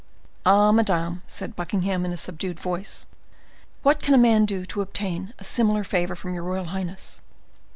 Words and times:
"Ah! 0.47 0.71
madam," 0.71 1.21
said 1.27 1.55
Buckingham, 1.55 2.05
in 2.05 2.11
a 2.11 2.17
subdued 2.17 2.59
voice, 2.59 3.05
"what 3.83 4.01
can 4.01 4.15
a 4.15 4.17
man 4.17 4.45
do 4.45 4.65
to 4.65 4.81
obtain 4.81 5.31
a 5.37 5.43
similar 5.43 5.83
favor 5.83 6.15
from 6.15 6.33
your 6.33 6.41
royal 6.41 6.65
highness?" 6.65 7.21